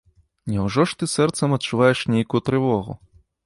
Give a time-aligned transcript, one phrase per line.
[0.53, 3.01] Няўжо ж ты сэрцам адчуваеш нейкую трывогу?